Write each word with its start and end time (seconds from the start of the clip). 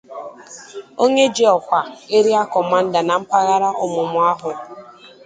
Onye 1.03 1.25
ji 1.35 1.43
ọkwa 1.55 1.79
'Area 1.87 2.41
Commander' 2.53 3.05
n 3.07 3.11
mpaghara 3.21 3.69
ọmụma 3.83 4.21
ahụ 4.31 4.51